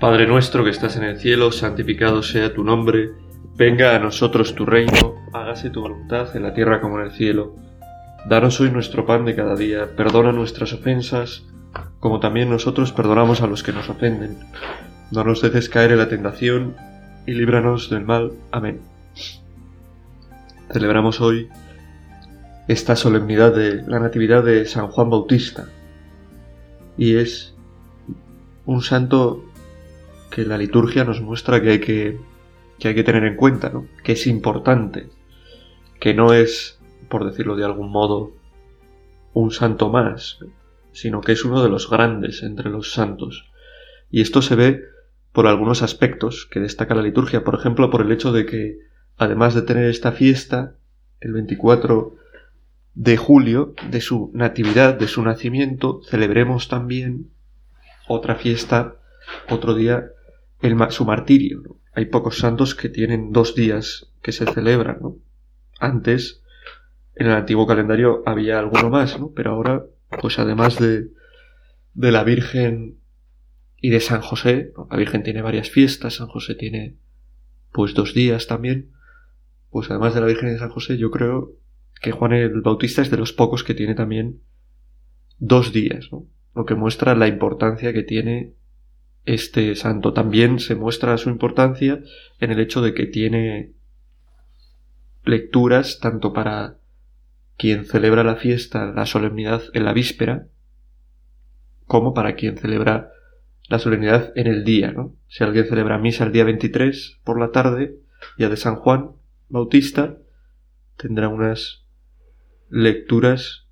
[0.00, 3.14] Padre nuestro que estás en el cielo, santificado sea tu nombre,
[3.56, 7.56] venga a nosotros tu reino, hágase tu voluntad en la tierra como en el cielo.
[8.28, 11.46] Danos hoy nuestro pan de cada día, perdona nuestras ofensas,
[11.98, 14.38] como también nosotros perdonamos a los que nos ofenden.
[15.10, 16.76] No nos dejes caer en la tentación,
[17.26, 18.34] y líbranos del mal.
[18.52, 18.80] Amén.
[20.72, 21.48] Celebramos hoy
[22.68, 25.66] esta solemnidad de la Natividad de San Juan Bautista,
[26.96, 27.56] y es
[28.64, 29.47] un santo
[30.30, 32.18] que la liturgia nos muestra que hay que,
[32.78, 33.86] que hay que tener en cuenta, ¿no?
[34.02, 35.08] que es importante,
[36.00, 36.78] que no es,
[37.08, 38.32] por decirlo de algún modo,
[39.32, 40.38] un santo más,
[40.92, 43.50] sino que es uno de los grandes entre los santos.
[44.10, 44.82] Y esto se ve
[45.32, 48.78] por algunos aspectos que destaca la liturgia, por ejemplo, por el hecho de que,
[49.16, 50.74] además de tener esta fiesta,
[51.20, 52.16] el 24
[52.94, 57.30] de julio, de su natividad, de su nacimiento, celebremos también
[58.08, 58.96] otra fiesta,
[59.48, 60.10] otro día,
[60.60, 61.78] el, su martirio.
[61.92, 64.98] Hay pocos santos que tienen dos días que se celebran.
[65.00, 65.16] ¿no?
[65.80, 66.42] Antes,
[67.14, 69.32] en el antiguo calendario había alguno más, ¿no?
[69.34, 69.84] pero ahora,
[70.20, 71.08] pues además de,
[71.94, 72.98] de la Virgen
[73.76, 76.96] y de San José, la Virgen tiene varias fiestas, San José tiene
[77.72, 78.92] pues dos días también,
[79.70, 81.52] pues además de la Virgen y de San José, yo creo
[82.00, 84.40] que Juan el Bautista es de los pocos que tiene también
[85.38, 86.26] dos días, ¿no?
[86.54, 88.54] lo que muestra la importancia que tiene
[89.28, 90.12] este santo.
[90.12, 92.00] También se muestra su importancia
[92.40, 93.72] en el hecho de que tiene
[95.24, 96.78] lecturas tanto para
[97.58, 100.46] quien celebra la fiesta, la solemnidad en la víspera,
[101.84, 103.10] como para quien celebra
[103.68, 105.14] la solemnidad en el día, ¿no?
[105.28, 107.98] Si alguien celebra misa el día 23 por la tarde,
[108.38, 109.10] día de San Juan
[109.50, 110.16] Bautista,
[110.96, 111.84] tendrá unas
[112.70, 113.66] lecturas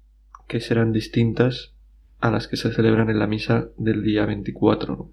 [0.49, 1.73] que serán distintas
[2.21, 5.11] a las que se celebran en la misa del día 24.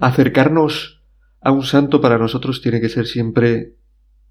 [0.00, 1.02] Acercarnos
[1.40, 3.74] a un santo para nosotros tiene que ser siempre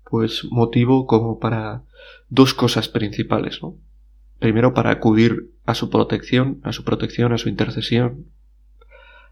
[0.09, 1.83] pues motivo como para
[2.29, 3.75] dos cosas principales, ¿no?
[4.39, 8.25] Primero para acudir a su protección, a su protección, a su intercesión,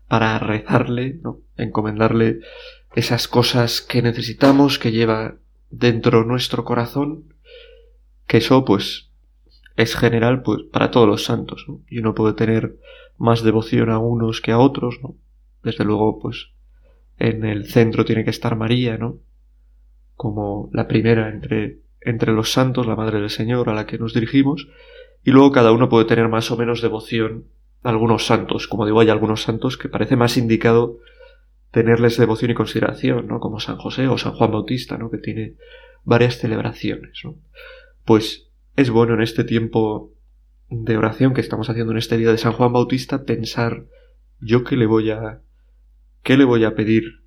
[0.08, 1.40] para rezarle, ¿no?
[1.58, 2.40] encomendarle
[2.96, 5.38] esas cosas que necesitamos, que lleva
[5.70, 7.34] dentro nuestro corazón,
[8.28, 9.10] que eso pues
[9.76, 11.82] es general pues para todos los santos, ¿no?
[11.90, 12.78] Y uno puede tener
[13.18, 15.16] más devoción a unos que a otros, ¿no?
[15.68, 16.52] Desde luego, pues
[17.18, 19.20] en el centro tiene que estar María, ¿no?
[20.16, 24.14] Como la primera entre, entre los santos, la Madre del Señor a la que nos
[24.14, 24.70] dirigimos,
[25.26, 27.48] y luego cada uno puede tener más o menos devoción
[27.84, 28.70] algunos santos.
[28.70, 31.00] Como digo, hay algunos santos que parece más indicado
[31.72, 33.42] tenerles devoción y consideración, ¿no?
[33.42, 35.12] Como San José o San Juan Bautista, ¿no?
[35.12, 35.56] Que tiene
[36.06, 37.36] varias celebraciones, ¿no?
[38.06, 38.48] Pues
[38.78, 40.14] es bueno en este tiempo
[40.70, 43.84] de oración que estamos haciendo en este día de San Juan Bautista pensar
[44.40, 45.42] yo qué le voy a
[46.24, 47.24] qué le voy a pedir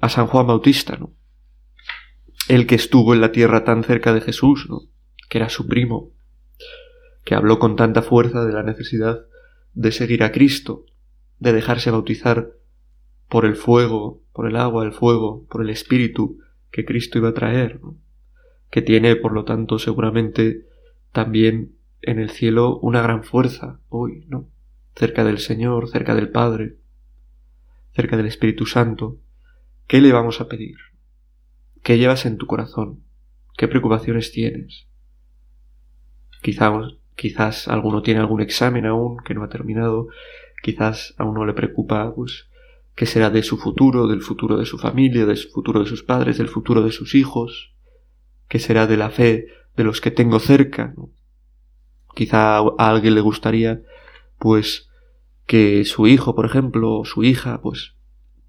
[0.00, 1.12] a San Juan Bautista, ¿no?
[2.48, 4.82] El que estuvo en la tierra tan cerca de Jesús, ¿no?
[5.28, 6.12] Que era su primo,
[7.24, 9.26] que habló con tanta fuerza de la necesidad
[9.74, 10.86] de seguir a Cristo,
[11.38, 12.52] de dejarse bautizar
[13.28, 16.38] por el fuego, por el agua, el fuego, por el Espíritu
[16.70, 17.96] que Cristo iba a traer, ¿no?
[18.70, 20.66] que tiene, por lo tanto, seguramente
[21.12, 24.48] también en el cielo una gran fuerza hoy, ¿no?
[24.94, 26.76] Cerca del Señor, cerca del Padre,
[27.92, 29.18] cerca del Espíritu Santo.
[29.86, 30.76] ¿Qué le vamos a pedir?
[31.82, 33.04] ¿Qué llevas en tu corazón?
[33.56, 34.86] ¿Qué preocupaciones tienes?
[36.42, 36.72] Quizás,
[37.16, 40.08] quizás alguno tiene algún examen aún que no ha terminado,
[40.62, 42.48] quizás a uno le preocupa, pues,
[42.94, 46.38] qué será de su futuro, del futuro de su familia, del futuro de sus padres,
[46.38, 47.74] del futuro de sus hijos,
[48.50, 49.46] ¿Qué será de la fe
[49.76, 50.92] de los que tengo cerca?
[52.16, 53.80] Quizá a alguien le gustaría,
[54.40, 54.89] pues,
[55.50, 57.96] que su hijo, por ejemplo, o su hija, pues,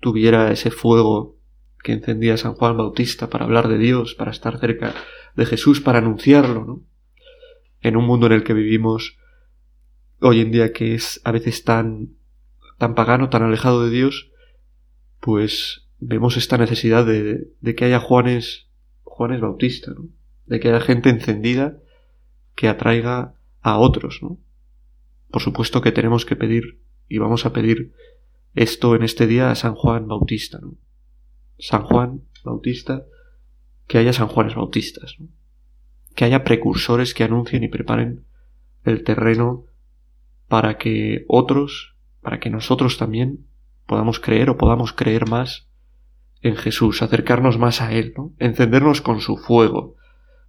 [0.02, 1.36] tuviera ese fuego
[1.84, 4.94] que encendía San Juan Bautista para hablar de Dios, para estar cerca
[5.36, 6.84] de Jesús, para anunciarlo, ¿no?
[7.80, 9.18] En un mundo en el que vivimos
[10.20, 12.18] hoy en día que es a veces tan,
[12.78, 14.30] tan pagano, tan alejado de Dios,
[15.20, 18.68] pues vemos esta necesidad de, de que haya Juanes
[19.02, 20.08] Juan es Bautista, ¿no?
[20.46, 21.80] De que haya gente encendida
[22.54, 24.38] que atraiga a otros, ¿no?
[25.32, 26.81] Por supuesto que tenemos que pedir,
[27.12, 27.92] y vamos a pedir
[28.54, 30.76] esto en este día a San Juan Bautista, ¿no?
[31.60, 33.04] San Juan Bautista,
[33.86, 35.28] que haya San Juanes Bautistas, ¿no?
[36.16, 38.24] Que haya precursores que anuncien y preparen
[38.86, 39.66] el terreno
[40.48, 43.46] para que otros, para que nosotros también
[43.86, 45.68] podamos creer o podamos creer más
[46.42, 48.34] en Jesús, acercarnos más a Él, ¿no?
[48.40, 49.98] encendernos con su fuego,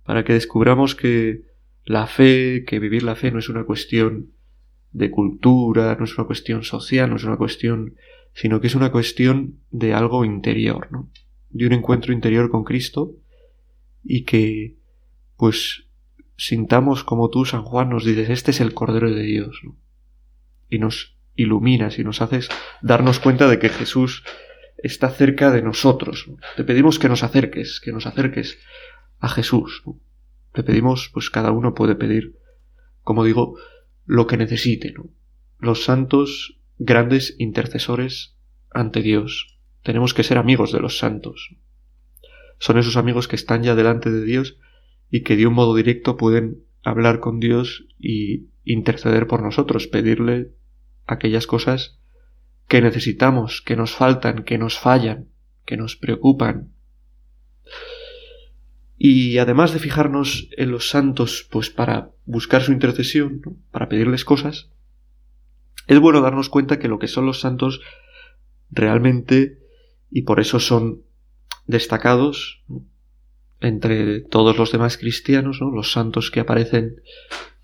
[0.05, 1.43] para que descubramos que
[1.85, 4.31] la fe, que vivir la fe no es una cuestión
[4.93, 7.95] de cultura, no es una cuestión social, no es una cuestión
[8.35, 11.11] sino que es una cuestión de algo interior, ¿no?
[11.51, 13.13] De un encuentro interior con Cristo
[14.03, 14.77] y que,
[15.37, 15.85] pues,
[16.37, 19.77] sintamos como tú, San Juan, nos dices, este es el Cordero de Dios, ¿no?
[20.71, 22.49] Y nos iluminas y nos haces
[22.81, 24.25] darnos cuenta de que Jesús
[24.79, 26.31] está cerca de nosotros.
[26.57, 28.59] Te pedimos que nos acerques, que nos acerques
[29.21, 29.83] a Jesús.
[30.53, 32.39] Te pedimos, pues cada uno puede pedir,
[33.03, 33.57] como digo,
[34.05, 34.93] lo que necesite.
[34.93, 35.11] ¿no?
[35.59, 38.37] Los santos, grandes intercesores
[38.71, 39.59] ante Dios.
[39.83, 41.57] Tenemos que ser amigos de los santos.
[42.59, 44.59] Son esos amigos que están ya delante de Dios
[45.11, 50.53] y que de un modo directo pueden hablar con Dios y interceder por nosotros, pedirle
[51.07, 51.99] aquellas cosas
[52.69, 55.29] que necesitamos, que nos faltan, que nos fallan,
[55.67, 56.73] que nos preocupan.
[59.05, 64.71] Y además de fijarnos en los santos, pues para buscar su intercesión, para pedirles cosas,
[65.89, 67.81] es bueno darnos cuenta que lo que son los santos
[68.71, 69.59] realmente,
[70.09, 71.03] y por eso son
[71.67, 72.63] destacados
[73.59, 77.03] entre todos los demás cristianos, los santos que aparecen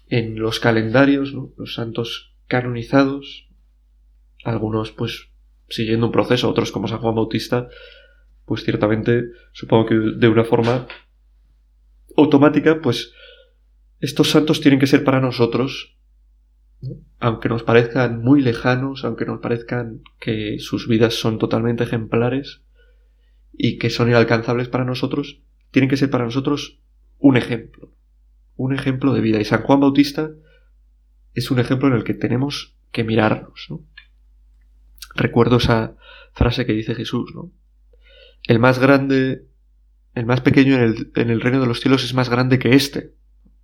[0.09, 3.47] en los calendarios, los santos canonizados,
[4.43, 5.29] algunos pues
[5.69, 7.69] siguiendo un proceso, otros como San Juan Bautista,
[8.45, 10.89] pues ciertamente supongo que de una forma
[12.23, 13.13] automática, pues
[14.01, 15.97] estos santos tienen que ser para nosotros,
[17.19, 22.63] aunque nos parezcan muy lejanos, aunque nos parezcan que sus vidas son totalmente ejemplares
[23.53, 26.81] y que son inalcanzables para nosotros, tienen que ser para nosotros
[27.19, 27.93] un ejemplo,
[28.55, 29.41] un ejemplo de vida.
[29.41, 30.31] Y San Juan Bautista
[31.35, 33.67] es un ejemplo en el que tenemos que mirarnos.
[33.69, 33.85] ¿no?
[35.19, 35.97] recuerdo esa
[36.33, 37.53] frase que dice Jesús, ¿no?
[38.45, 39.48] El más grande,
[40.15, 43.15] el más pequeño en el, reino de los cielos es más grande que éste.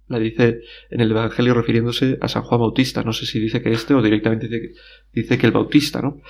[0.06, 0.60] La dice
[0.90, 3.02] en el Evangelio refiriéndose a San Juan Bautista.
[3.02, 4.74] No sé si dice que este o directamente dice que,
[5.12, 6.20] dice que el Bautista, ¿no?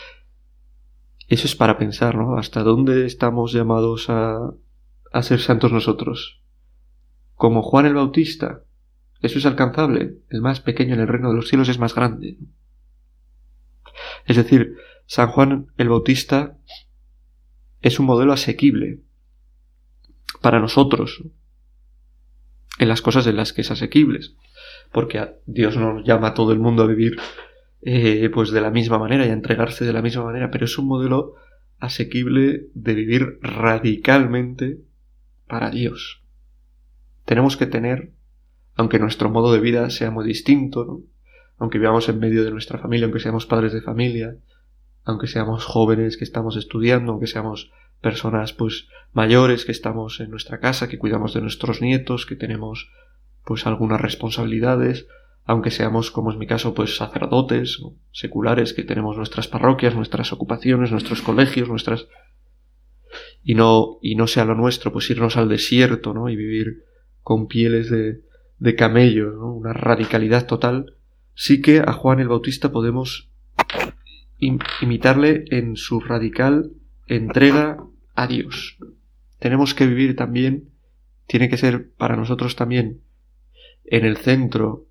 [1.29, 2.37] Eso es para pensar, ¿no?
[2.37, 4.51] ¿Hasta dónde estamos llamados a,
[5.13, 6.43] a ser santos nosotros?
[7.35, 8.63] Como Juan el Bautista.
[9.21, 10.19] Eso es alcanzable.
[10.31, 12.39] El más pequeño en el reino de los cielos es más grande.
[14.27, 14.77] Es decir,
[15.07, 16.57] San Juan el Bautista
[17.81, 19.04] es un modelo asequible
[20.41, 21.23] para nosotros
[22.79, 24.21] en las cosas en las que es asequible,
[24.93, 27.17] porque Dios no llama a todo el mundo a vivir
[27.83, 30.79] eh, pues de la misma manera y a entregarse de la misma manera, pero es
[30.79, 31.35] un modelo
[31.79, 34.79] asequible de vivir radicalmente
[35.47, 36.23] para Dios.
[37.25, 38.13] Tenemos que tener,
[38.75, 41.03] aunque nuestro modo de vida sea muy distinto,
[41.59, 44.37] aunque vivamos en medio de nuestra familia, aunque seamos padres de familia,
[45.05, 47.71] aunque seamos jóvenes que estamos estudiando, aunque seamos
[48.05, 52.93] personas pues mayores que estamos en nuestra casa, que cuidamos de nuestros nietos, que tenemos
[53.45, 55.09] pues algunas responsabilidades,
[55.45, 60.33] aunque seamos, como es mi caso, pues sacerdotes o seculares, que tenemos nuestras parroquias, nuestras
[60.33, 62.07] ocupaciones, nuestros colegios, nuestras
[63.43, 66.29] y no y no sea lo nuestro, pues irnos al desierto, ¿no?
[66.29, 66.85] y vivir
[67.23, 68.23] con pieles de
[68.59, 69.53] de camello, ¿no?
[69.53, 70.95] una radicalidad total,
[71.35, 73.31] sí que a Juan el Bautista podemos
[74.39, 76.71] imitarle en su radical
[77.07, 77.79] entrega
[78.15, 78.79] a Dios.
[79.39, 80.71] Tenemos que vivir también,
[81.27, 83.03] tiene que ser para nosotros también
[83.85, 84.87] en el centro,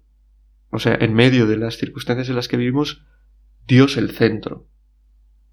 [0.70, 3.06] o sea, en medio de las circunstancias en las que vivimos,
[3.68, 4.68] Dios el centro.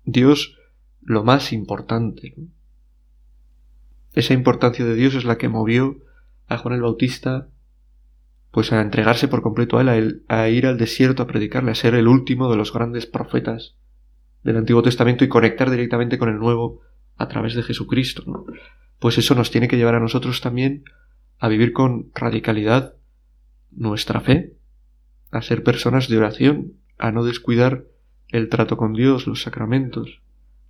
[0.04, 0.58] Dios
[1.00, 2.34] lo más importante.
[4.12, 5.98] Esa importancia de Dios es la que movió
[6.48, 7.48] a Juan el Bautista
[8.50, 11.94] pues a entregarse por completo a él, a, ir al desierto a predicarle, a ser
[11.94, 13.76] el último de los grandes profetas
[14.42, 16.80] del Antiguo Testamento y conectar directamente con el Nuevo
[17.20, 18.46] a través de Jesucristo.
[18.98, 20.84] Pues eso nos tiene que llevar a nosotros también
[21.38, 22.94] a vivir con radicalidad
[23.70, 24.56] nuestra fe,
[25.30, 27.84] a ser personas de oración, a no descuidar
[28.28, 30.22] el trato con Dios, los sacramentos,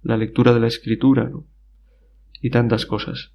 [0.02, 1.30] la lectura de la Escritura,
[2.40, 3.30] y tantas cosas.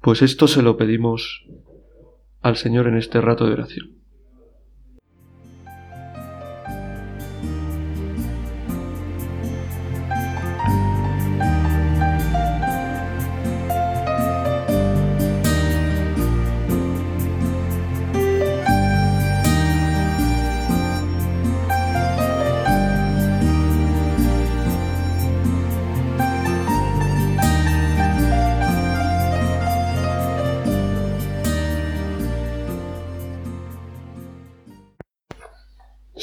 [0.00, 1.44] Pues esto se lo pedimos
[2.40, 3.97] al Señor en este rato de oración.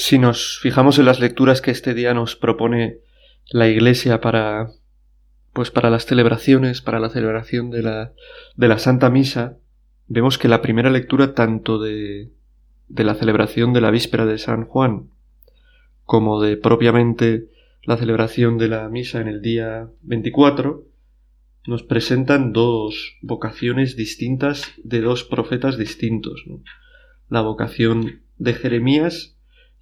[0.08, 3.00] Si nos fijamos en las lecturas que este día nos propone
[3.50, 4.70] la Iglesia para
[5.52, 8.14] pues para las celebraciones, para la celebración de la,
[8.56, 9.58] de la Santa Misa,
[10.06, 12.30] vemos que la primera lectura tanto de,
[12.88, 15.10] de la celebración de la víspera de San Juan
[16.04, 17.50] como de propiamente
[17.82, 20.84] la celebración de la misa en el día 24,
[21.66, 26.46] nos presentan dos vocaciones distintas de dos profetas distintos.
[27.28, 29.35] La vocación de Jeremías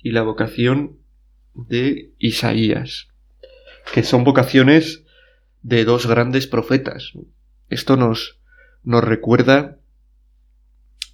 [0.03, 0.97] y la vocación
[1.55, 3.07] de Isaías,
[3.93, 5.05] que son vocaciones
[5.63, 7.13] de dos grandes profetas.
[7.69, 8.39] Esto nos,
[8.83, 9.77] nos recuerda,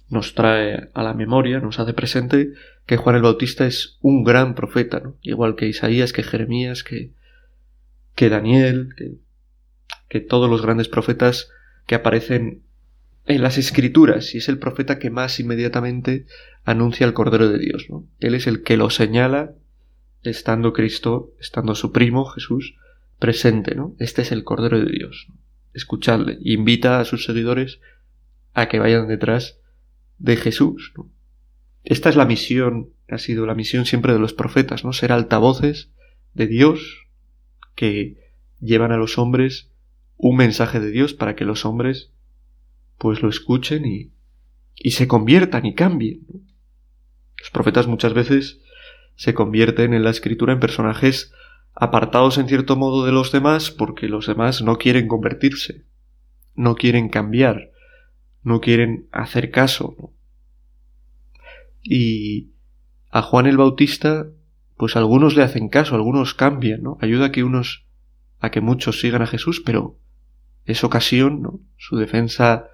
[0.08, 2.52] nos trae a la memoria, nos hace presente
[2.84, 7.12] que Juan el Bautista es un gran profeta, igual que Isaías, que Jeremías, que,
[8.16, 9.12] que Daniel, que,
[10.08, 11.48] que todos los grandes profetas
[11.86, 12.64] que aparecen
[13.26, 16.26] en las escrituras y es el profeta que más inmediatamente
[16.64, 17.86] anuncia el Cordero de Dios.
[17.88, 18.06] ¿no?
[18.18, 19.54] Él es el que lo señala
[20.22, 22.76] estando Cristo, estando su primo Jesús
[23.18, 23.76] presente.
[23.98, 25.28] Este es el Cordero de Dios.
[25.72, 26.38] Escuchadle.
[26.42, 27.80] Invita a sus seguidores
[28.54, 29.58] a que vayan detrás
[30.18, 30.92] de Jesús.
[31.84, 34.92] Esta es la misión, ha sido la misión siempre de los profetas, ¿no?
[34.92, 35.90] Ser altavoces
[36.34, 37.06] de Dios
[37.74, 38.18] que
[38.60, 39.70] llevan a los hombres
[40.16, 42.10] un mensaje de Dios para que los hombres
[42.98, 44.10] pues lo escuchen y,
[44.82, 46.26] y se conviertan y cambien.
[47.38, 48.60] Los profetas muchas veces
[49.14, 51.32] se convierten en la escritura en personajes
[51.74, 55.84] apartados en cierto modo de los demás porque los demás no quieren convertirse,
[56.54, 57.70] no quieren cambiar,
[58.42, 60.14] no quieren hacer caso.
[61.82, 62.52] Y
[63.10, 64.28] a Juan el Bautista,
[64.78, 66.96] pues algunos le hacen caso, algunos cambian, ¿no?
[67.02, 67.84] Ayuda a que unos,
[68.38, 69.98] a que muchos sigan a Jesús, pero
[70.64, 71.60] es ocasión, ¿no?
[71.76, 72.70] Su defensa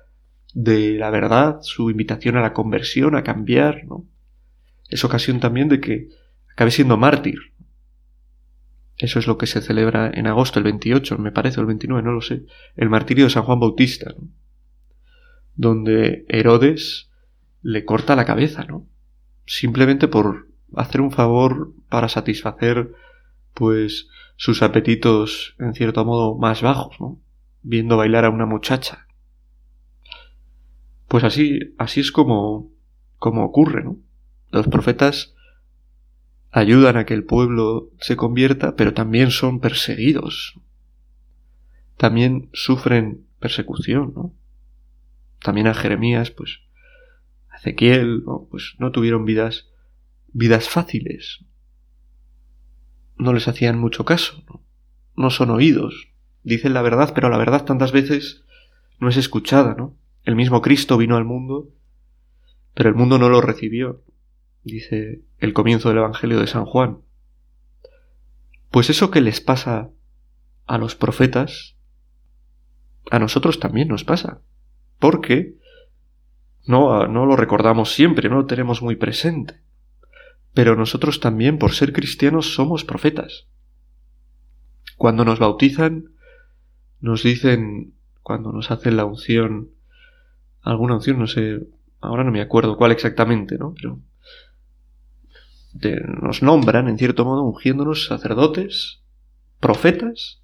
[0.56, 4.06] de la verdad, su invitación a la conversión, a cambiar, ¿no?
[4.88, 6.08] Es ocasión también de que
[6.50, 7.38] acabe siendo mártir.
[8.96, 12.12] Eso es lo que se celebra en agosto, el 28, me parece, el 29, no
[12.12, 12.46] lo sé.
[12.74, 14.28] El martirio de San Juan Bautista, ¿no?
[15.54, 17.10] Donde Herodes
[17.60, 18.86] le corta la cabeza, ¿no?
[19.46, 22.92] simplemente por hacer un favor para satisfacer
[23.54, 27.18] pues sus apetitos en cierto modo más bajos, ¿no?
[27.62, 29.05] Viendo bailar a una muchacha.
[31.08, 32.70] Pues así, así es como,
[33.18, 33.98] como ocurre, ¿no?
[34.50, 35.34] Los profetas
[36.50, 40.60] ayudan a que el pueblo se convierta, pero también son perseguidos.
[41.96, 44.34] También sufren persecución, ¿no?
[45.42, 46.60] También a Jeremías, pues,
[47.56, 49.68] Ezequiel, pues no tuvieron vidas,
[50.32, 51.44] vidas fáciles.
[53.16, 54.62] No les hacían mucho caso, ¿no?
[55.16, 56.08] no son oídos.
[56.42, 58.44] Dicen la verdad, pero la verdad tantas veces
[59.00, 59.96] no es escuchada, ¿no?
[60.26, 61.68] El mismo Cristo vino al mundo,
[62.74, 64.02] pero el mundo no lo recibió,
[64.64, 66.98] dice el comienzo del Evangelio de San Juan.
[68.72, 69.90] Pues eso que les pasa
[70.66, 71.76] a los profetas,
[73.08, 74.40] a nosotros también nos pasa.
[74.98, 75.54] Porque
[76.66, 79.60] no, no lo recordamos siempre, no lo tenemos muy presente.
[80.54, 83.46] Pero nosotros también, por ser cristianos, somos profetas.
[84.96, 86.16] Cuando nos bautizan,
[86.98, 89.75] nos dicen, cuando nos hacen la unción,
[90.66, 91.60] alguna unción, no sé,
[92.00, 93.74] ahora no me acuerdo cuál exactamente, ¿no?
[93.74, 94.00] Pero
[96.22, 99.02] nos nombran, en cierto modo, ungiéndonos sacerdotes,
[99.60, 100.42] profetas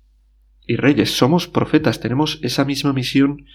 [0.66, 1.16] y reyes.
[1.16, 3.46] Somos profetas, tenemos esa misma misión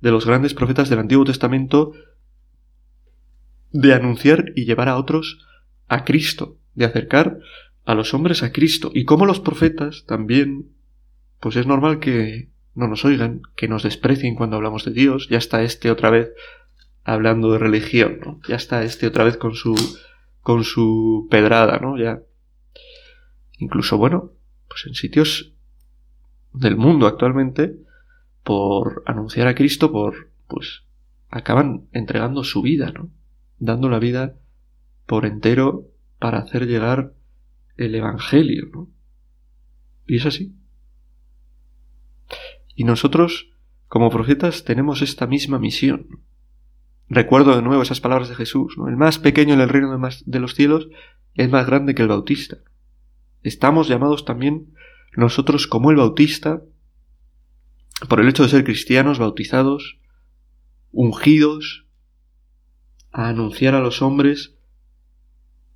[0.00, 1.92] de los grandes profetas del Antiguo Testamento
[3.72, 5.44] de anunciar y llevar a otros
[5.88, 7.40] a Cristo, de acercar
[7.84, 8.92] a los hombres a Cristo.
[8.94, 10.68] Y como los profetas también,
[11.40, 15.28] pues es normal que no nos oigan, que nos desprecien cuando hablamos de Dios.
[15.28, 16.32] Ya está este otra vez
[17.04, 18.40] hablando de religión, ¿no?
[18.48, 19.74] Ya está este otra vez con su
[20.40, 21.98] con su pedrada, ¿no?
[21.98, 22.20] Ya
[23.58, 24.32] incluso bueno,
[24.68, 25.54] pues en sitios
[26.52, 27.76] del mundo actualmente
[28.42, 30.84] por anunciar a Cristo, por, pues,
[31.30, 33.10] acaban entregando su vida, ¿no?
[33.58, 34.36] Dando la vida
[35.06, 35.88] por entero
[36.18, 37.14] para hacer llegar
[37.76, 38.88] el Evangelio, ¿no?
[40.06, 40.54] Y es así.
[42.74, 43.50] Y nosotros,
[43.88, 46.20] como profetas, tenemos esta misma misión.
[47.08, 48.76] Recuerdo de nuevo esas palabras de Jesús.
[48.88, 50.88] El más pequeño en el reino de los cielos
[51.34, 52.58] es más grande que el Bautista.
[53.42, 54.74] Estamos llamados también
[55.16, 56.62] nosotros como el Bautista
[58.08, 59.98] por el hecho de ser cristianos, bautizados,
[60.90, 61.86] ungidos,
[63.12, 64.56] a anunciar a los hombres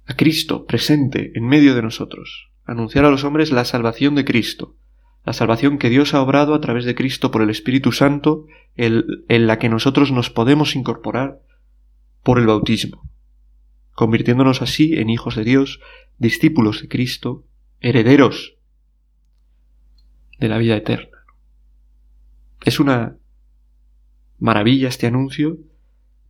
[0.07, 4.77] a Cristo presente en medio de nosotros, anunciar a los hombres la salvación de Cristo,
[5.25, 8.47] la salvación que Dios ha obrado a través de Cristo por el Espíritu Santo,
[8.77, 11.41] en la que nosotros nos podemos incorporar
[12.23, 13.09] por el bautismo,
[13.93, 15.81] convirtiéndonos así en hijos de Dios,
[16.19, 17.45] discípulos de Cristo,
[17.81, 18.57] herederos
[20.39, 21.19] de la vida eterna.
[22.65, 23.17] Es una
[24.39, 25.59] maravilla este anuncio,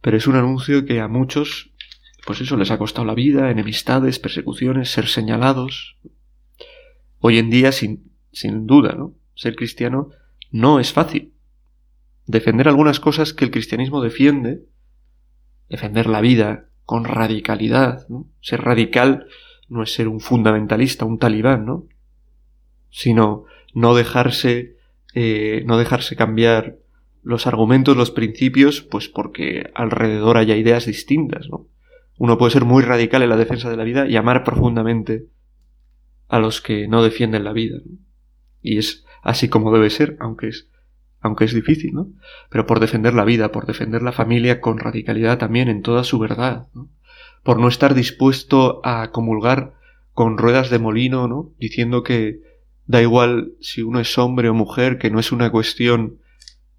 [0.00, 1.72] pero es un anuncio que a muchos,
[2.26, 5.96] pues eso les ha costado la vida, enemistades, persecuciones, ser señalados.
[7.20, 8.07] hoy en día, sin,
[8.38, 9.14] sin duda, ¿no?
[9.34, 10.10] Ser cristiano
[10.50, 11.32] no es fácil.
[12.26, 14.62] Defender algunas cosas que el cristianismo defiende,
[15.68, 18.28] defender la vida con radicalidad, ¿no?
[18.40, 19.26] Ser radical
[19.68, 21.86] no es ser un fundamentalista, un talibán, ¿no?
[22.90, 24.76] Sino no dejarse,
[25.14, 26.76] eh, no dejarse cambiar
[27.22, 31.66] los argumentos, los principios, pues porque alrededor haya ideas distintas, ¿no?
[32.18, 35.26] Uno puede ser muy radical en la defensa de la vida y amar profundamente
[36.28, 37.78] a los que no defienden la vida.
[37.84, 38.07] ¿no?
[38.62, 40.68] Y es así como debe ser, aunque es,
[41.20, 42.08] aunque es difícil, ¿no?
[42.50, 46.18] Pero por defender la vida, por defender la familia con radicalidad también en toda su
[46.18, 46.88] verdad, ¿no?
[47.42, 49.74] Por no estar dispuesto a comulgar
[50.12, 51.52] con ruedas de molino, ¿no?
[51.58, 52.40] Diciendo que
[52.86, 56.18] da igual si uno es hombre o mujer, que no es una cuestión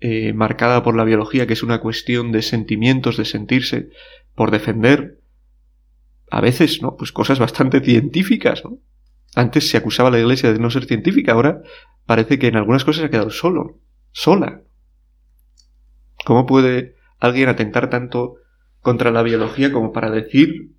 [0.02, 3.90] eh, marcada por la biología, que es una cuestión de sentimientos, de sentirse,
[4.34, 5.20] por defender
[6.32, 6.96] a veces, ¿no?
[6.96, 8.80] Pues cosas bastante científicas, ¿no?
[9.36, 11.62] Antes se acusaba a la Iglesia de no ser científica, ahora
[12.06, 13.80] parece que en algunas cosas ha quedado solo,
[14.12, 14.64] sola.
[16.26, 18.36] ¿Cómo puede alguien atentar tanto
[18.82, 20.72] contra la biología como para decir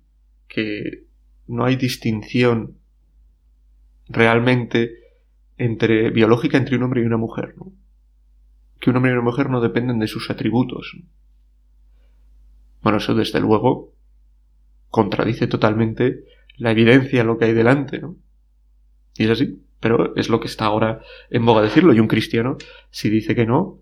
[0.47, 1.05] que
[1.47, 2.77] no hay distinción
[4.09, 4.91] realmente
[5.57, 7.71] entre biológica entre un hombre y una mujer, ¿no?
[8.79, 10.97] Que un hombre y una mujer no dependen de sus atributos.
[12.81, 13.93] Bueno, eso desde luego
[14.89, 16.25] contradice totalmente
[16.57, 18.17] la evidencia, lo que hay delante, ¿no?
[19.15, 21.93] Y es así, pero es lo que está ahora en boga decirlo.
[21.93, 22.57] Y un cristiano,
[22.91, 23.79] si dice que no,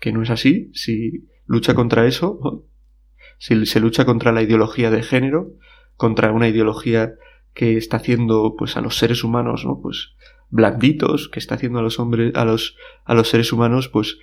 [0.00, 2.64] que no es así, si lucha contra eso,
[3.38, 5.52] si se lucha contra la ideología de género,
[5.96, 7.14] contra una ideología
[7.54, 9.80] que está haciendo pues a los seres humanos, ¿no?
[9.80, 10.14] Pues
[10.50, 14.18] blanditos, que está haciendo a los hombres, a los, a los seres humanos, pues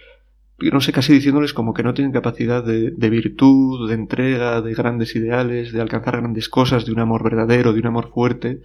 [0.57, 4.73] no sé, casi diciéndoles como que no tienen capacidad de, de, virtud, de entrega, de
[4.73, 8.61] grandes ideales, de alcanzar grandes cosas, de un amor verdadero, de un amor fuerte,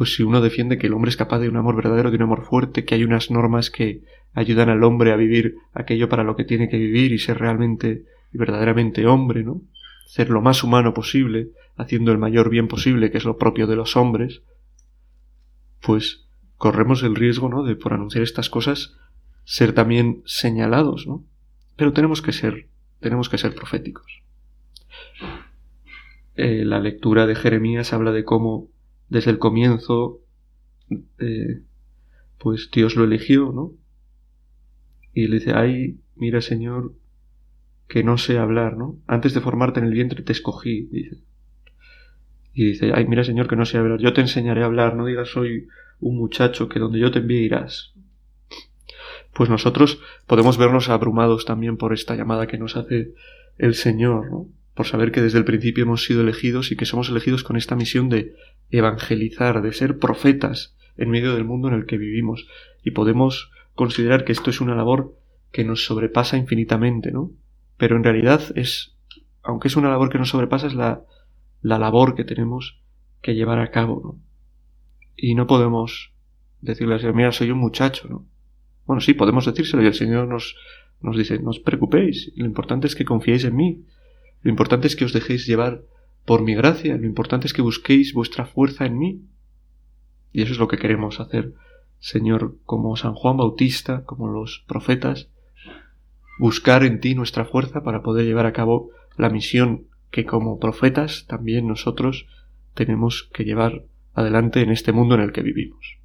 [0.00, 2.22] pues si uno defiende que el hombre es capaz de un amor verdadero, de un
[2.22, 4.00] amor fuerte, que hay unas normas que
[4.32, 8.06] ayudan al hombre a vivir aquello para lo que tiene que vivir y ser realmente
[8.32, 9.60] y verdaderamente hombre, ¿no?
[10.06, 13.76] Ser lo más humano posible, haciendo el mayor bien posible, que es lo propio de
[13.76, 14.40] los hombres,
[15.82, 17.62] pues corremos el riesgo, ¿no?
[17.62, 18.96] De por anunciar estas cosas
[19.44, 21.26] ser también señalados, ¿no?
[21.76, 22.68] Pero tenemos que ser,
[23.00, 24.22] tenemos que ser proféticos.
[26.36, 28.70] Eh, la lectura de Jeremías habla de cómo
[29.10, 30.20] desde el comienzo,
[31.18, 31.62] eh,
[32.38, 33.72] pues Dios lo eligió, ¿no?
[35.12, 36.94] Y le dice, ay, mira Señor,
[37.88, 38.96] que no sé hablar, ¿no?
[39.06, 41.18] Antes de formarte en el vientre te escogí, dice.
[42.54, 45.04] Y dice, ay, mira Señor, que no sé hablar, yo te enseñaré a hablar, no
[45.04, 45.68] digas soy
[45.98, 47.92] un muchacho, que donde yo te envíe irás.
[49.34, 53.12] Pues nosotros podemos vernos abrumados también por esta llamada que nos hace
[53.58, 54.46] el Señor, ¿no?
[54.74, 57.76] Por saber que desde el principio hemos sido elegidos y que somos elegidos con esta
[57.76, 58.34] misión de
[58.70, 62.46] evangelizar, de ser profetas en medio del mundo en el que vivimos.
[62.82, 65.16] Y podemos considerar que esto es una labor
[65.52, 67.32] que nos sobrepasa infinitamente, ¿no?
[67.76, 68.96] Pero en realidad es,
[69.42, 71.02] aunque es una labor que nos sobrepasa, es la,
[71.62, 72.80] la labor que tenemos
[73.22, 74.18] que llevar a cabo, ¿no?
[75.16, 76.12] Y no podemos
[76.60, 78.26] decirle al Señor, mira, soy un muchacho, ¿no?
[78.86, 80.56] Bueno, sí, podemos decírselo y el Señor nos,
[81.00, 83.84] nos dice, no os preocupéis, lo importante es que confiéis en mí,
[84.42, 85.82] lo importante es que os dejéis llevar
[86.24, 86.96] por mi gracia.
[86.96, 89.22] Lo importante es que busquéis vuestra fuerza en mí.
[90.32, 91.54] Y eso es lo que queremos hacer,
[91.98, 95.28] Señor, como San Juan Bautista, como los profetas,
[96.38, 101.26] buscar en ti nuestra fuerza para poder llevar a cabo la misión que como profetas
[101.26, 102.26] también nosotros
[102.74, 105.99] tenemos que llevar adelante en este mundo en el que vivimos.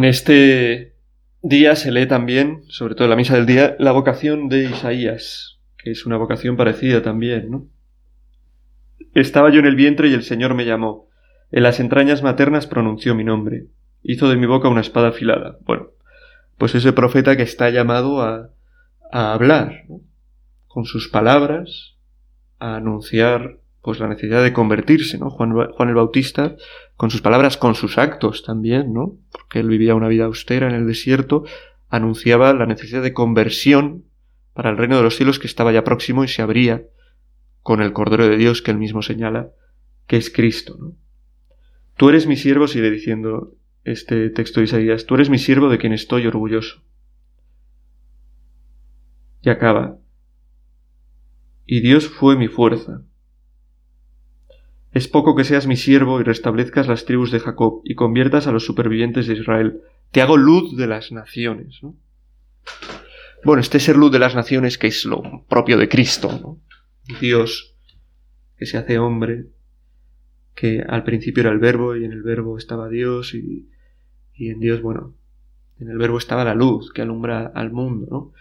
[0.00, 0.96] En este
[1.42, 5.60] día se lee también, sobre todo en la misa del día, la vocación de Isaías,
[5.76, 7.66] que es una vocación parecida también, ¿no?
[9.12, 11.10] Estaba yo en el vientre y el Señor me llamó.
[11.50, 13.66] En las entrañas maternas pronunció mi nombre.
[14.02, 15.58] Hizo de mi boca una espada afilada.
[15.66, 15.88] Bueno,
[16.56, 18.54] pues ese profeta que está llamado a,
[19.12, 19.84] hablar,
[20.66, 21.98] con sus palabras,
[22.58, 25.30] a anunciar pues la necesidad de convertirse, ¿no?
[25.30, 26.56] Juan, Juan, el Bautista,
[26.96, 29.16] con sus palabras, con sus actos también, ¿no?
[29.32, 31.44] Porque él vivía una vida austera en el desierto,
[31.88, 34.04] anunciaba la necesidad de conversión
[34.52, 36.84] para el reino de los cielos que estaba ya próximo y se abría
[37.62, 39.50] con el Cordero de Dios que él mismo señala
[40.06, 40.96] que es Cristo, ¿no?
[41.96, 45.78] Tú eres mi siervo, sigue diciendo este texto de Isaías, tú eres mi siervo de
[45.78, 46.82] quien estoy orgulloso.
[49.42, 49.98] Y acaba,
[51.72, 53.02] y Dios fue mi fuerza.
[54.92, 58.52] Es poco que seas mi siervo y restablezcas las tribus de Jacob y conviertas a
[58.52, 59.80] los supervivientes de Israel.
[60.10, 61.80] Te hago luz de las naciones.
[63.44, 66.58] Bueno, este ser luz de las naciones que es lo propio de Cristo.
[67.20, 67.76] Dios
[68.56, 69.46] que se hace hombre,
[70.54, 73.70] que al principio era el verbo y en el verbo estaba Dios y,
[74.34, 75.14] y en Dios, bueno,
[75.78, 78.32] en el verbo estaba la luz que alumbra al mundo, ¿no?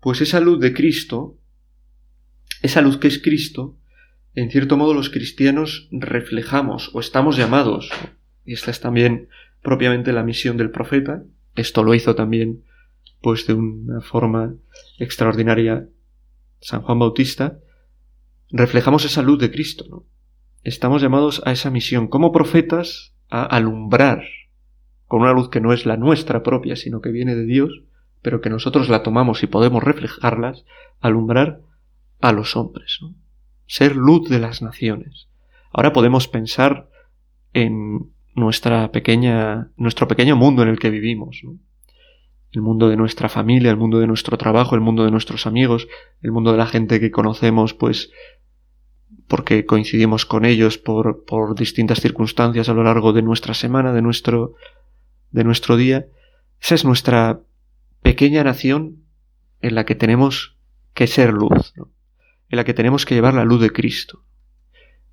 [0.00, 1.36] Pues esa luz de Cristo,
[2.62, 3.76] esa luz que es Cristo,
[4.34, 7.90] en cierto modo los cristianos reflejamos o estamos llamados,
[8.44, 9.28] y esta es también
[9.62, 11.22] propiamente la misión del profeta,
[11.54, 12.64] esto lo hizo también
[13.20, 14.54] pues de una forma
[14.98, 15.88] extraordinaria
[16.60, 17.58] San Juan Bautista,
[18.50, 20.04] reflejamos esa luz de Cristo, ¿no?
[20.62, 24.24] Estamos llamados a esa misión como profetas a alumbrar
[25.06, 27.82] con una luz que no es la nuestra propia, sino que viene de Dios,
[28.22, 30.64] pero que nosotros la tomamos y podemos reflejarlas,
[31.00, 31.60] alumbrar
[32.20, 33.14] a los hombres, ¿no?
[33.66, 35.28] Ser luz de las naciones.
[35.72, 36.88] Ahora podemos pensar
[37.52, 41.42] en nuestra pequeña, nuestro pequeño mundo en el que vivimos,
[42.52, 45.88] el mundo de nuestra familia, el mundo de nuestro trabajo, el mundo de nuestros amigos,
[46.22, 48.10] el mundo de la gente que conocemos, pues
[49.28, 54.02] porque coincidimos con ellos por, por distintas circunstancias a lo largo de nuestra semana, de
[54.02, 54.54] nuestro,
[55.30, 56.06] de nuestro día.
[56.60, 57.40] Esa es nuestra
[58.02, 59.04] pequeña nación
[59.60, 60.56] en la que tenemos
[60.92, 61.74] que ser luz,
[62.54, 64.24] en la que tenemos que llevar la luz de Cristo.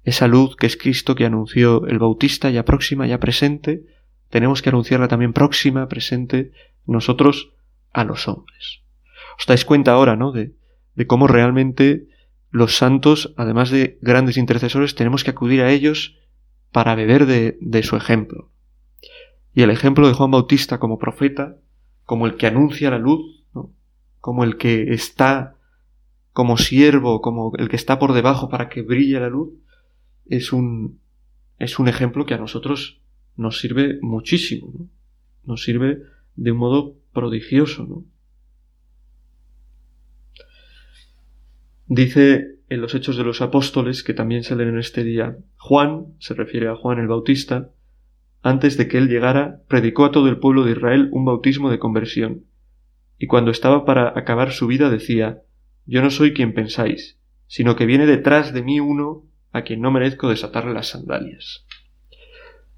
[0.03, 3.83] Esa luz que es Cristo que anunció el Bautista ya próxima, ya presente,
[4.29, 6.51] tenemos que anunciarla también próxima, presente,
[6.85, 7.51] nosotros
[7.93, 8.81] a los hombres.
[9.39, 10.31] Os dais cuenta ahora, ¿no?
[10.31, 10.53] De,
[10.95, 12.07] de cómo realmente
[12.51, 16.17] los santos, además de grandes intercesores, tenemos que acudir a ellos
[16.71, 18.51] para beber de, de su ejemplo.
[19.53, 21.57] Y el ejemplo de Juan Bautista como profeta,
[22.05, 23.45] como el que anuncia la luz,
[24.19, 25.55] como el que está
[26.33, 29.53] como siervo, como el que está por debajo para que brille la luz,
[30.27, 30.99] es un,
[31.59, 33.01] es un ejemplo que a nosotros
[33.35, 34.87] nos sirve muchísimo, ¿no?
[35.43, 36.03] nos sirve
[36.35, 37.85] de un modo prodigioso.
[37.85, 38.05] ¿no?
[41.87, 46.13] Dice en los Hechos de los Apóstoles, que también se leen en este día, Juan,
[46.19, 47.71] se refiere a Juan el Bautista,
[48.41, 51.79] antes de que él llegara, predicó a todo el pueblo de Israel un bautismo de
[51.79, 52.45] conversión,
[53.19, 55.41] y cuando estaba para acabar su vida decía,
[55.91, 59.91] Yo no soy quien pensáis, sino que viene detrás de mí uno a quien no
[59.91, 61.65] merezco desatarle las sandalias.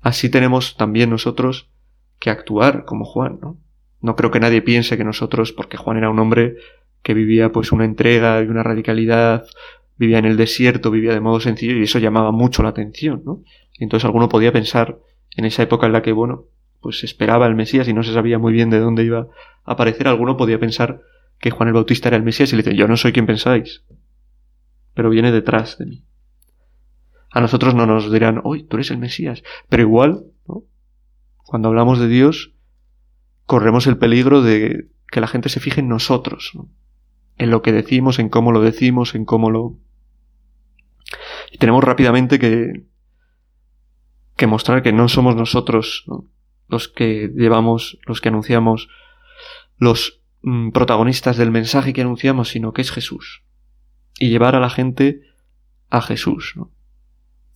[0.01, 1.69] Así tenemos también nosotros
[2.17, 3.59] que actuar como Juan, ¿no?
[4.01, 6.55] No creo que nadie piense que nosotros, porque Juan era un hombre
[7.03, 9.45] que vivía pues una entrega y una radicalidad,
[9.95, 13.43] vivía en el desierto, vivía de modo sencillo y eso llamaba mucho la atención, ¿no?
[13.77, 14.97] Y entonces alguno podía pensar
[15.35, 16.45] en esa época en la que, bueno,
[16.81, 19.27] pues esperaba el Mesías y no se sabía muy bien de dónde iba
[19.65, 21.03] a aparecer, alguno podía pensar
[21.43, 23.83] que Juan el Bautista era el Mesías y le dice, yo no soy quien pensáis,
[24.93, 26.05] pero viene detrás de mí.
[27.31, 30.63] A nosotros no nos dirán, hoy tú eres el Mesías, pero igual, ¿no?
[31.43, 32.53] Cuando hablamos de Dios,
[33.45, 36.69] corremos el peligro de que la gente se fije en nosotros, ¿no?
[37.37, 39.75] en lo que decimos, en cómo lo decimos, en cómo lo...
[41.51, 42.85] Y tenemos rápidamente que,
[44.37, 46.05] que mostrar que no somos nosotros
[46.69, 48.87] los que llevamos, los que anunciamos,
[49.77, 50.22] los
[50.73, 53.43] protagonistas del mensaje que anunciamos, sino que es Jesús.
[54.19, 55.21] Y llevar a la gente
[55.89, 56.55] a Jesús.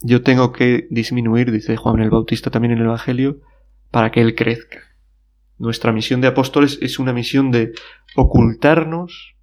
[0.02, 3.42] Yo tengo que disminuir, dice Juan el Bautista también en el Evangelio,
[3.92, 4.80] para que Él crezca.
[5.58, 7.74] Nuestra misión de apóstoles es una misión de
[8.16, 9.36] ocultarnos,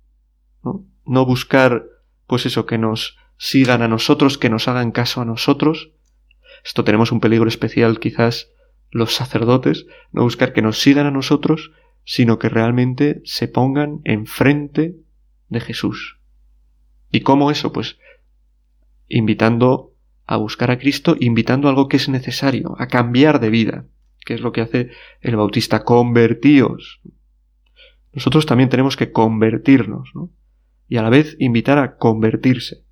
[0.63, 1.85] no, no buscar,
[2.27, 5.91] pues eso, que nos sigan a nosotros, que nos hagan caso a nosotros,
[6.65, 8.51] esto tenemos un peligro especial quizás
[8.91, 11.73] los sacerdotes, no buscar que nos sigan a nosotros,
[12.05, 14.97] sino que realmente se pongan enfrente
[15.49, 16.19] de Jesús.
[17.11, 17.73] ¿Y cómo eso?
[17.73, 17.99] Pues
[19.09, 19.93] invitando
[20.27, 23.85] a buscar a Cristo, invitando algo que es necesario, a cambiar de vida,
[24.25, 24.91] que es lo que hace
[25.21, 27.01] el bautista, convertíos.
[28.13, 30.31] Nosotros también tenemos que convertirnos, ¿no?
[30.89, 32.85] Y a la vez invitar a convertirse.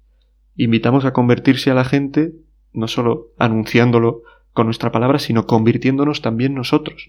[0.56, 2.32] Invitamos a convertirse a la gente
[2.72, 4.22] no solo anunciándolo
[4.52, 7.06] con nuestra palabra, sino convirtiéndonos también nosotros.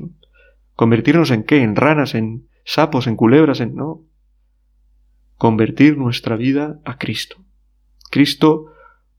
[0.75, 1.61] ¿Convertirnos en qué?
[1.61, 2.15] ¿En ranas?
[2.15, 3.07] ¿En sapos?
[3.07, 3.59] ¿En culebras?
[3.59, 4.01] ¿En no?
[5.37, 7.37] Convertir nuestra vida a Cristo.
[8.09, 8.67] Cristo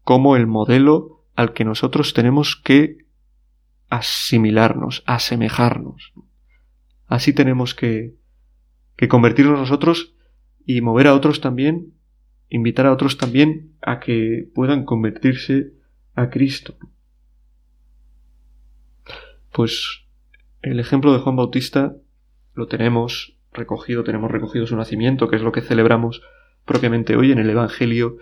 [0.02, 2.98] como el modelo al que nosotros tenemos que
[3.88, 6.12] asimilarnos, asemejarnos.
[7.06, 8.14] Así tenemos que,
[8.96, 10.14] que convertirnos nosotros
[10.66, 11.94] y mover a otros también,
[12.48, 15.72] invitar a otros también a que puedan convertirse
[16.14, 16.76] a Cristo.
[19.52, 20.03] Pues
[20.72, 21.94] el ejemplo de Juan Bautista
[22.54, 26.22] lo tenemos recogido, tenemos recogido su nacimiento, que es lo que celebramos
[26.64, 28.16] propiamente hoy en el Evangelio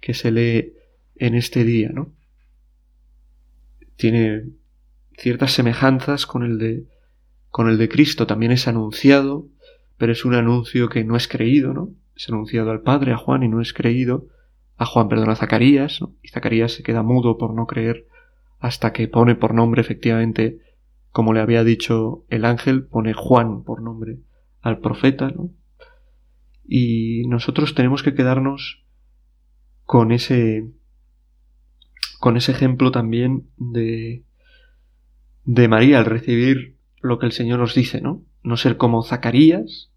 [0.00, 0.74] que se lee
[1.16, 2.12] en este día, ¿no?
[3.96, 4.44] Tiene
[5.16, 6.84] ciertas semejanzas con el de
[7.50, 9.48] con el de Cristo, también es anunciado,
[9.96, 11.90] pero es un anuncio que no es creído, ¿no?
[12.14, 14.26] Es anunciado al Padre, a Juan, y no es creído,
[14.76, 16.14] a Juan, perdón, a Zacarías, ¿no?
[16.22, 18.06] y Zacarías se queda mudo por no creer
[18.60, 20.60] hasta que pone por nombre efectivamente,
[21.12, 24.18] como le había dicho el ángel, pone Juan por nombre
[24.60, 25.50] al profeta, ¿no?
[26.66, 28.84] Y nosotros tenemos que quedarnos
[29.84, 30.68] con ese
[32.20, 34.24] con ese ejemplo también de
[35.44, 38.22] de María al recibir lo que el Señor nos dice, ¿no?
[38.42, 39.90] No ser como Zacarías,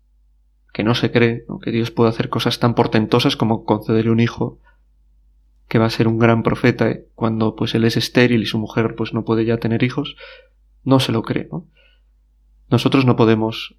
[0.74, 4.60] que no se cree que Dios puede hacer cosas tan portentosas como concederle un hijo
[5.68, 7.06] que va a ser un gran profeta ¿eh?
[7.16, 10.16] cuando pues él es estéril y su mujer pues no puede ya tener hijos,
[10.84, 11.68] no se lo cree, ¿no?
[12.70, 13.76] Nosotros no podemos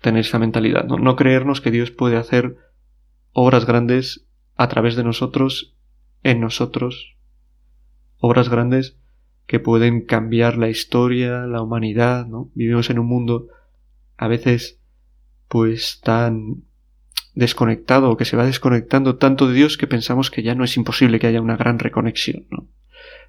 [0.00, 0.98] tener esa mentalidad, ¿no?
[0.98, 2.56] no creernos que Dios puede hacer
[3.32, 4.26] obras grandes
[4.56, 5.74] a través de nosotros,
[6.22, 7.16] en nosotros,
[8.18, 8.96] obras grandes
[9.46, 12.50] que pueden cambiar la historia, la humanidad, ¿no?
[12.54, 13.48] Vivimos en un mundo
[14.16, 14.80] a veces
[15.48, 16.64] pues tan
[17.34, 20.76] desconectado o que se va desconectando tanto de Dios que pensamos que ya no es
[20.76, 22.66] imposible que haya una gran reconexión, ¿no?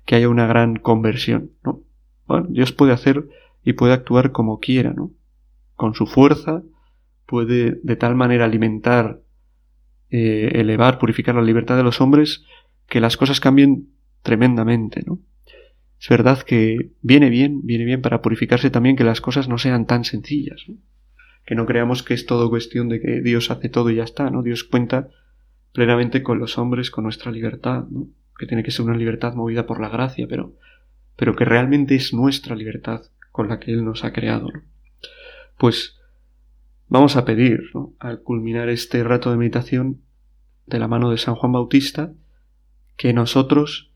[0.05, 1.81] Que haya una gran conversión, ¿no?
[2.27, 3.27] Bueno, Dios puede hacer
[3.63, 5.11] y puede actuar como quiera, ¿no?
[5.75, 6.63] Con su fuerza
[7.25, 9.21] puede de tal manera alimentar,
[10.09, 12.43] eh, elevar, purificar la libertad de los hombres
[12.87, 13.89] que las cosas cambien
[14.21, 15.19] tremendamente, ¿no?
[15.99, 19.87] Es verdad que viene bien, viene bien para purificarse también que las cosas no sean
[19.87, 20.75] tan sencillas, ¿no?
[21.45, 24.29] que no creamos que es todo cuestión de que Dios hace todo y ya está,
[24.29, 24.43] ¿no?
[24.43, 25.07] Dios cuenta
[25.71, 28.09] plenamente con los hombres, con nuestra libertad, ¿no?
[28.37, 30.53] que tiene que ser una libertad movida por la gracia, pero,
[31.17, 33.01] pero que realmente es nuestra libertad
[33.31, 34.47] con la que Él nos ha creado.
[35.57, 35.97] Pues
[36.87, 37.63] vamos a pedir,
[37.99, 40.01] al culminar este rato de meditación
[40.65, 42.13] de la mano de San Juan Bautista,
[42.95, 43.91] que nosotros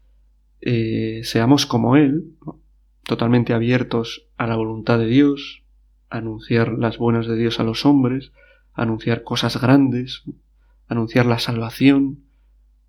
[0.62, 2.36] eh, seamos como Él,
[3.04, 5.64] totalmente abiertos a la voluntad de Dios,
[6.10, 8.32] anunciar las buenas de Dios a los hombres,
[8.74, 10.24] anunciar cosas grandes,
[10.88, 12.24] anunciar la salvación,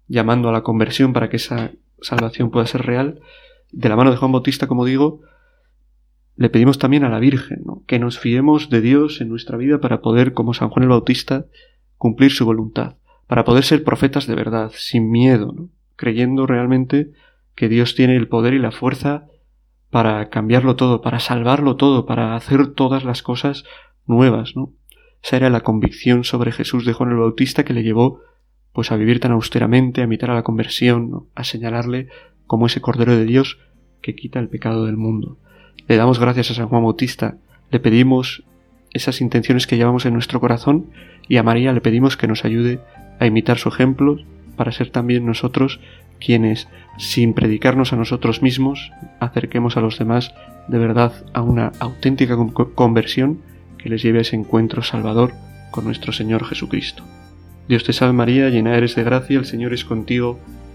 [0.09, 3.21] llamando a la conversión para que esa salvación pueda ser real.
[3.73, 5.23] De la mano de Juan Bautista, como digo,
[6.37, 10.01] le pedimos también a la Virgen que nos fiemos de Dios en nuestra vida para
[10.01, 11.47] poder, como San Juan el Bautista,
[11.97, 17.13] cumplir su voluntad, para poder ser profetas de verdad, sin miedo, creyendo realmente
[17.55, 19.27] que Dios tiene el poder y la fuerza
[19.91, 23.65] para cambiarlo todo, para salvarlo todo, para hacer todas las cosas
[24.07, 24.73] nuevas, ¿no?
[25.23, 28.21] Esa era la convicción sobre Jesús de Juan el Bautista que le llevó
[28.73, 32.09] pues a vivir tan austeramente, a imitar a la conversión, a señalarle
[32.53, 33.57] como ese Cordero de Dios
[34.03, 35.39] que quita el pecado del mundo.
[35.89, 37.39] Le damos gracias a San Juan Bautista,
[37.71, 38.45] le pedimos
[38.93, 40.91] esas intenciones que llevamos en nuestro corazón
[41.27, 42.79] y a María le pedimos que nos ayude
[43.19, 44.19] a imitar su ejemplo
[44.55, 45.81] para ser también nosotros
[46.21, 50.35] quienes, sin predicarnos a nosotros mismos, acerquemos a los demás
[50.69, 52.37] de verdad a una auténtica
[52.75, 53.41] conversión
[53.79, 55.33] que les lleve a ese encuentro salvador
[55.71, 57.03] con nuestro Señor Jesucristo.
[57.67, 60.39] Dios te salve María, llena eres de gracia, el Señor es contigo,